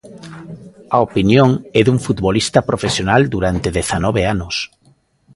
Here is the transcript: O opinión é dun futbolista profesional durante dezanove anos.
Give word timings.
O 0.95 0.97
opinión 1.07 1.49
é 1.79 1.81
dun 1.85 1.99
futbolista 2.05 2.59
profesional 2.69 3.21
durante 3.35 3.67
dezanove 3.77 4.21
anos. 4.33 4.55